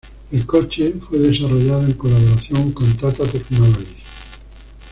[0.31, 4.39] El coche fue desarrollado en colaboración con Tata Technologies.